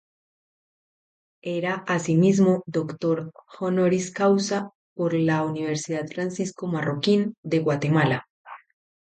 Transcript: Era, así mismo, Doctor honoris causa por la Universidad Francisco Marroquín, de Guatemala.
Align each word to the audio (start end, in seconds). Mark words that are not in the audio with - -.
Era, 1.57 1.83
así 1.95 2.15
mismo, 2.17 2.63
Doctor 2.65 3.29
honoris 3.59 4.09
causa 4.11 4.71
por 4.95 5.13
la 5.13 5.43
Universidad 5.43 6.07
Francisco 6.07 6.65
Marroquín, 6.65 7.35
de 7.43 7.59
Guatemala. 7.59 8.25